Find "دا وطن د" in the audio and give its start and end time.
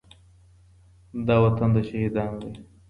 1.27-1.77